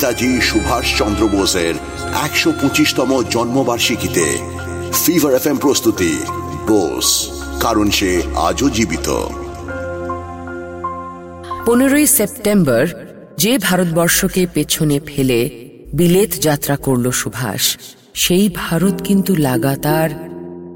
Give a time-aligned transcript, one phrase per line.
[0.00, 1.74] নেতাজি সুভাষ চন্দ্র বোসের
[2.24, 4.26] একশো পঁচিশতম জন্মবার্ষিকীতে
[5.04, 6.12] ফিভার এফ প্রস্তুতি।
[6.66, 7.08] বোস,
[7.60, 8.10] কারণ সে
[8.48, 9.08] আজও জীবিত।
[11.66, 12.84] পনেরোই সেপ্টেম্বর
[13.38, 15.40] যে ভারতবর্ষকে পেছনে ফেলে
[15.94, 17.62] বিলেত যাত্রা করল সুভাষ,
[18.14, 20.10] সেই ভারত কিন্তু লাগাতার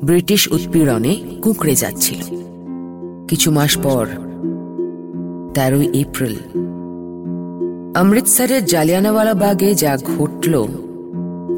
[0.04, 1.12] ব্রিটিশ উৎপীড়নে
[1.43, 2.20] কুঁকড়ে যাচ্ছিল।
[3.29, 4.06] কিছু মাস পর,
[5.54, 6.36] তেরোই এপ্রিল
[7.96, 10.66] অমৃতসরের জালিয়ানাওয়ালা বাগে যা ঘটল,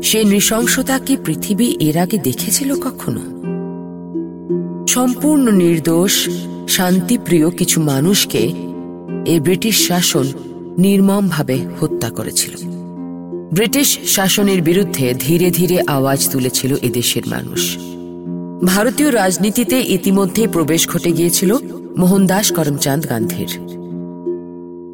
[0.02, 3.20] সে নৃশংসতা কি পৃথিবী এর আগে দেখেছিল কখনো?
[4.88, 6.28] সম্পূর্ণ নির্দোষ,
[6.68, 8.42] শান্তিপ্রিয় কিছু মানুষকে
[9.26, 10.26] এই ব্রিটিশ শাসন
[10.78, 12.54] নির্মমভাবে হত্যা করেছিল।
[13.52, 17.76] ব্রিটিশ শাসনের বিরুদ্ধে ধীরে ধীরে আওয়াজ তুলেছিল এদেশের মানুষ।
[18.64, 21.56] ভারতীয় রাজনীতিতে ইতিমধ্যে প্রবেশ ঘটে গিয়েছিল
[21.96, 23.75] মোহনদাস করমচাঁদ গান্ধীর।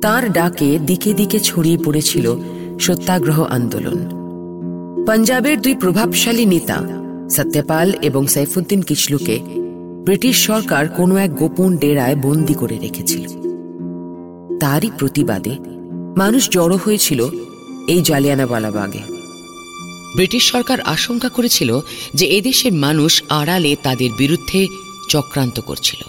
[0.02, 2.34] তার ডাকে দিকে দিকে ছড়িয়ে পড়েছিল
[2.80, 3.98] সত্যাগ্রহ আন্দোলন।
[5.06, 6.78] পাঞ্জাবের দুই প্রভাবশালী নেতা,
[7.30, 9.38] সত্যপাল এবং সাইফুদ্দিন কিচলুকে
[10.04, 13.24] ব্রিটিশ সরকার কোনো এক গোপন ডেরায় বন্দি করে রেখেছিল।
[14.60, 15.56] তারই প্রতিবাদে
[16.16, 17.28] মানুষ জড়ো হয়েছিল
[17.88, 19.02] এই জালিয়ানাওয়ালাবাগে
[20.16, 21.80] ব্রিটিশ সরকার আশঙ্কা করেছিল
[22.14, 24.66] যে এদেশের মানুষ আড়ালে তাদের বিরুদ্ধে
[25.08, 26.00] চক্রান্ত করছিল।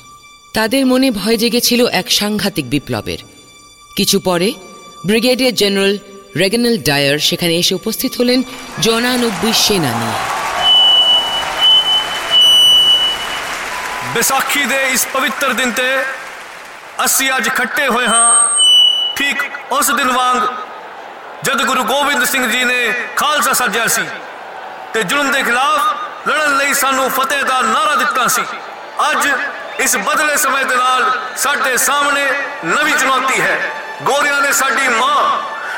[0.53, 3.33] তাদের মনে ভয় জেগেছিল এক সাংঘাতিক বিপ্লবের।
[3.92, 4.48] কিছু পরে
[5.09, 5.95] ব্রিগেডিয়ার জেনারেল
[6.41, 8.41] রেগনাল ডায়ার সেখানে এসে উপস্থিত হলেন
[8.84, 10.19] জনানব্বই সেনা নিয়ে
[14.14, 15.89] ਵਿਸਾਖੀ ਦੇ ਇਸ ਪਵਿੱਤਰ ਦਿਨ ਤੇ
[17.05, 18.28] ਅਸੀਂ ਅੱਜ ਇਕੱਠੇ ਹੋਏ ਹਾਂ
[19.17, 19.39] ਠੀਕ
[19.70, 20.41] ਉਸ ਦਿਨ ਵਾਂਗ
[21.45, 22.81] ਜਦ ਗੁਰੂ ਗੋਬਿੰਦ ਸਿੰਘ ਜੀ ਨੇ
[23.17, 24.03] ਖਾਲਸਾ ਸਾਜਿਆ ਸੀ
[24.92, 28.42] ਤੇ ਜ਼ੁਲਮ ਦੇ ਖਿਲਾਫ ਲੜਨ ਲਈ ਸਾਨੂੰ ਫਤਿਹ ਦਾ ਨਾਰਾ ਦਿੱਤਾ ਸੀ
[29.03, 29.28] ਅੱਜ
[29.81, 32.27] ਇਸ ਬਦਲੇ ਸਮੇਂ ਦੇ ਨਾਲ ਸਾਡੇ ਸਾਹਮਣੇ
[32.67, 33.59] ਨਵੀਂ ਚੁਣੌਤੀ ਹੈ
[34.05, 35.17] ਗੋਰਿਆਂ ਨੇ ਸਾਡੀ ਮਾਂ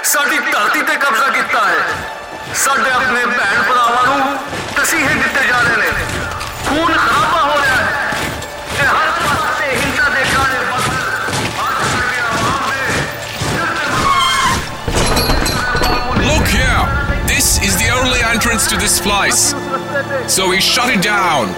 [0.05, 1.81] ਸਾਡੀ ਧਰਤੀ ਤੇ ਕਬਜ਼ਾ ਕੀਤਾ ਹੈ
[2.65, 4.39] ਸਾਡੇ ਆਪਣੇ ਭੈਣ ਭਰਾਵਾਂ ਨੂੰ
[4.77, 5.91] ਤਸੀਹੇ ਦਿੱਤੇ ਜਾ ਰਹੇ ਨੇ
[6.69, 8.11] ਖੂਨ ਖਰਾਬਾ ਹੋ ਰਿਹਾ ਹੈ
[8.77, 11.07] ਤੇ ਹਰ ਪਾਸੇ ਹਿੰਸਾ ਦੇ ਕਾਲੇ ਬੱਦਲ
[11.61, 12.83] ਅੱਜ ਸਾਡੇ ਆਵਾਮ ਦੇ
[16.23, 16.83] Look here!
[17.27, 19.43] This is the only entrance to this place.
[20.29, 21.55] So we shut it down.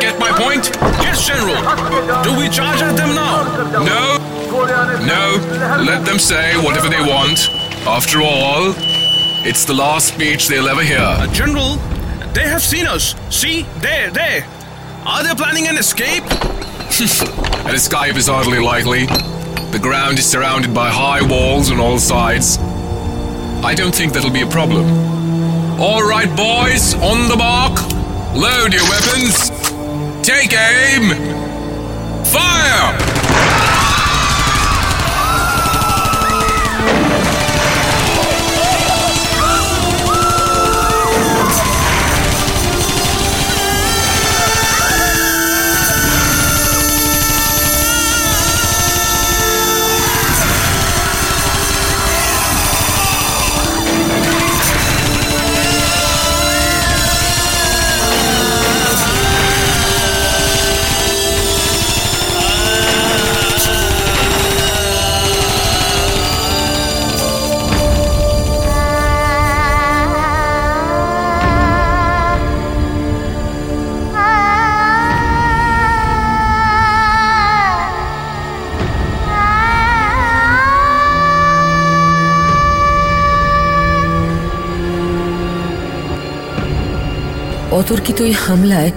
[0.00, 0.70] Get my point?
[1.00, 1.60] Yes, General.
[2.22, 3.36] Do we charge at them now?
[3.82, 4.00] No,
[4.65, 5.83] No.
[5.85, 7.49] Let them say whatever they want.
[7.85, 8.73] After all,
[9.45, 10.99] it's the last speech they'll ever hear.
[10.99, 11.75] Uh, General,
[12.33, 13.15] they have seen us.
[13.29, 14.45] See, there, there.
[15.05, 16.23] Are they planning an escape?
[17.67, 19.05] An escape is hardly likely.
[19.71, 22.57] The ground is surrounded by high walls on all sides.
[23.63, 24.85] I don't think that'll be a problem.
[25.79, 27.79] All right, boys, on the mark.
[28.35, 29.49] Load your weapons.
[30.25, 31.13] Take aim.
[32.25, 33.06] Fire!
[87.87, 88.91] অতর্কিত ওই হামলায়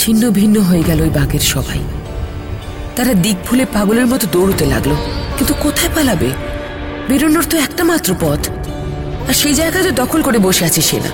[0.00, 1.80] ছিন্ন ভিন্ন হয়ে গেল ওই বাঘের সবাই।
[2.96, 4.92] তারা দিক ভুলে পাগলের মতো দৌড়তে লাগল,
[5.36, 6.30] কিন্তু কোথায় পালাবে?
[7.08, 8.42] বেরোনোর তো একটা মাত্র পথ,
[9.28, 11.10] আর সেই জায়গাতে দখল করে বসে আছে সেনা।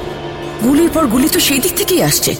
[0.65, 2.33] গুলির পর গুলি তো সেই দিক থেকেই আসছে।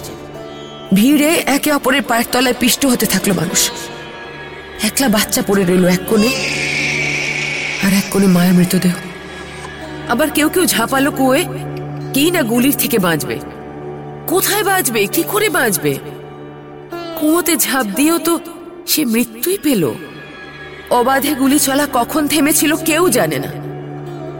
[0.97, 3.61] ভিড়ে একে অপরের পায়ের তলায় পিষ্ট হতে থাকল মানুষ।
[4.87, 6.31] একলা বাচ্চা পড়ে রইল এক কোণে,
[7.85, 8.95] আর এক কোণে মায়ের মৃতদেহ।
[10.13, 11.41] আবার কেউ কেউ ঝাঁপালো কুয়ে,
[12.13, 13.37] কি না গুলির থেকে বাঁচবে?
[14.29, 15.97] কোথায় বাঁচবে কি করে বাঁচবে
[17.19, 18.39] কুয়োতে ঝাঁপ দিয়েও তো
[18.87, 19.93] সে মৃত্যুই পেল।
[20.89, 23.51] অবাধে গুলি চলা কখন থেমেছিল কেউ জানে না।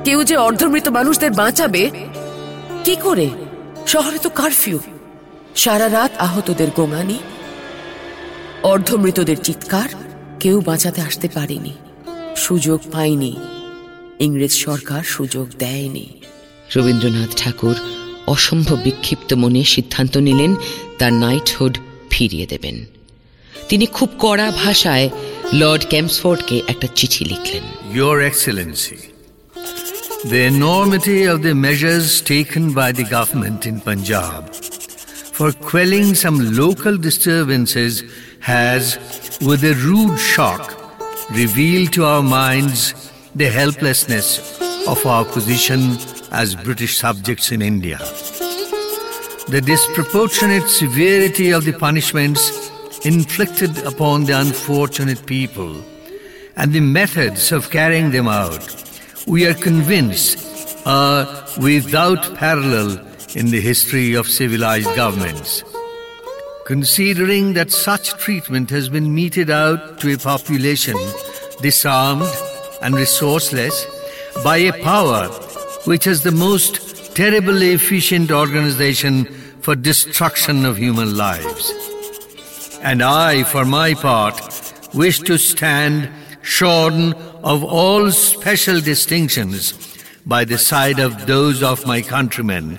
[0.03, 1.89] কেউ যে অর্ধমৃত মানুষদের বাঁচাবে,
[2.83, 3.29] কি করে?
[3.87, 4.79] শহরে তো কারফিউ।
[5.55, 7.19] সারা রাত আহতদের গোঙানি।
[8.63, 9.89] অর্ধমৃতদের চিৎকার
[10.39, 11.73] কেউ বাঁচাতে আসতে পারেনি।
[12.35, 13.35] সুযোগ পায়নি।
[14.19, 16.09] ইংরেজ সরকার সুযোগ দেয়নি।
[16.75, 17.75] রবীন্দ্রনাথ ঠাকুর
[18.34, 20.52] অসম্ভব বিক্ষিপ্ত মনে সিদ্ধান্ত নিলেন
[20.98, 21.74] তার নাইটহুড
[22.12, 22.76] ফিরিয়ে দেবেন
[23.68, 25.06] তিনি খুব কড়া ভাষায়
[25.60, 27.64] লর্ড ক্যাম্পসফোর্ডকে একটা চিঠি লিখলেন
[28.00, 28.98] Your Excellency,
[30.32, 34.42] the enormity of the measures taken by the government in Punjab
[35.36, 37.92] for quelling some local disturbances
[38.52, 38.82] has,
[39.48, 40.64] with a rude shock,
[41.40, 42.80] revealed to our minds
[43.42, 44.26] the helplessness
[44.92, 45.80] of our position
[46.31, 47.97] as British subjects in India.
[49.47, 52.69] The disproportionate severity of the punishments
[53.05, 55.75] inflicted upon the unfortunate people
[56.55, 58.63] and the methods of carrying them out,
[59.27, 60.45] we are convinced
[60.85, 62.99] are without parallel
[63.35, 65.63] in the history of civilized governments.
[66.65, 70.95] Considering that such treatment has been meted out to a population
[71.61, 72.29] disarmed
[72.81, 73.85] and resourceless
[74.43, 75.27] by a power
[75.84, 79.24] which has the most terribly efficient organization
[79.60, 81.72] for destruction of human lives.
[82.82, 84.36] And I, for my part,
[84.92, 86.10] wish to stand
[86.42, 89.72] shorn of all special distinctions
[90.26, 92.78] by the side of those of my countrymen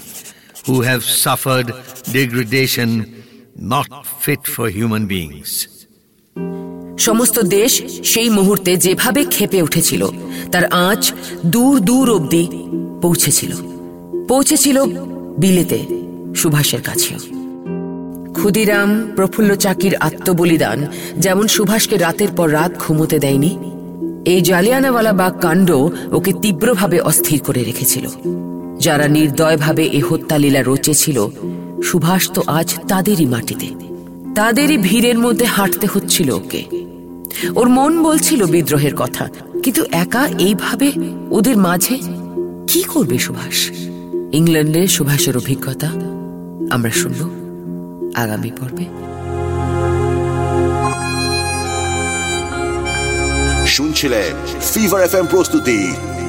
[0.65, 1.73] who have suffered
[2.11, 3.23] degradation
[3.55, 5.67] not fit for human beings.
[6.97, 7.71] সমস্ত দেশ
[8.03, 10.01] সেই মুহূর্তে যেভাবে খেপে উঠেছিল
[10.51, 11.03] তার আঁচ
[11.45, 12.45] দূর দূর অবধি
[13.02, 13.52] পৌঁছেছিল।
[14.30, 14.78] পৌঁছেছিল
[15.42, 15.78] বিলেতে,
[16.40, 17.18] সুভাষের কাছেও।
[18.36, 20.78] ক্ষুদিরাম প্রফুল্ল চাকির আত্মবলিদান
[21.24, 23.52] যেমন সুভাষকে রাতের পর রাত ঘুমোতে দেয়নি,
[24.32, 25.68] এই জালিয়ানাওয়ালা বাগ কাণ্ড
[26.16, 28.04] ওকে তীব্রভাবে অস্থির করে রেখেছিল।
[28.84, 31.18] যারা নির্দয়ভাবে এ হত্যালীলা রচেছিল,
[31.88, 33.68] সুভাষ তো আজ তাদেরই মাটিতে।
[34.38, 36.62] তাদেরই ভিড়ের মধ্যে হাঁটতে হচ্ছিল ওকে।
[37.58, 39.24] ওর মন বলছিল বিদ্রোহের কথা,
[39.64, 40.88] কিন্তু একা এইভাবে
[41.36, 41.96] ওদের মাঝে
[42.72, 43.70] কি করবে সুভাষ?
[44.32, 45.90] ইংল্যান্ডে সুভাষের অভিজ্ঞতা
[46.70, 47.30] আমরা শুনব
[48.14, 48.84] আগামী পর্বে।
[53.66, 55.92] শুনছিলেন ফিভার এফ প্রস্তুতি।